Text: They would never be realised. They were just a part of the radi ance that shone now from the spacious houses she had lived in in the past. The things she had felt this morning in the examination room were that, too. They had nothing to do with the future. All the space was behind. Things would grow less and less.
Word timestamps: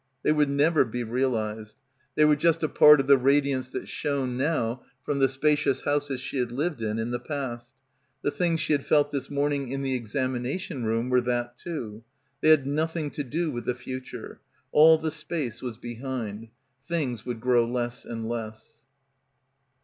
They 0.23 0.31
would 0.31 0.49
never 0.49 0.83
be 0.83 1.03
realised. 1.03 1.77
They 2.15 2.25
were 2.25 2.35
just 2.35 2.63
a 2.63 2.67
part 2.67 2.99
of 2.99 3.05
the 3.05 3.19
radi 3.19 3.53
ance 3.53 3.69
that 3.69 3.87
shone 3.87 4.35
now 4.35 4.81
from 5.05 5.19
the 5.19 5.29
spacious 5.29 5.81
houses 5.83 6.19
she 6.19 6.39
had 6.39 6.51
lived 6.51 6.81
in 6.81 6.97
in 6.97 7.11
the 7.11 7.19
past. 7.19 7.71
The 8.23 8.31
things 8.31 8.61
she 8.61 8.73
had 8.73 8.83
felt 8.83 9.11
this 9.11 9.29
morning 9.29 9.67
in 9.69 9.83
the 9.83 9.93
examination 9.93 10.85
room 10.85 11.11
were 11.11 11.21
that, 11.21 11.55
too. 11.59 12.03
They 12.41 12.49
had 12.49 12.65
nothing 12.65 13.11
to 13.11 13.23
do 13.23 13.51
with 13.51 13.65
the 13.65 13.75
future. 13.75 14.39
All 14.71 14.97
the 14.97 15.11
space 15.11 15.61
was 15.61 15.77
behind. 15.77 16.47
Things 16.87 17.23
would 17.23 17.39
grow 17.39 17.67
less 17.67 18.03
and 18.03 18.27
less. 18.27 18.85